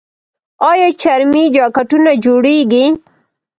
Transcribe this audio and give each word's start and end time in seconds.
آیا 0.69 0.89
چرمي 1.01 1.43
جاکټونه 1.55 2.11
جوړیږي؟ 2.23 2.85